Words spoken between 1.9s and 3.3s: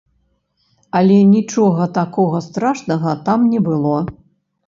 такога страшнага